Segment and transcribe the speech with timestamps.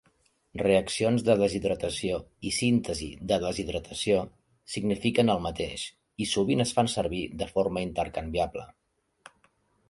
[0.59, 2.15] Reaccions de deshidratació
[2.51, 4.23] i síntesi de deshidratació
[4.77, 5.85] signifiquen el mateix
[6.27, 8.67] i sovint es fan servir de forma intercanviable.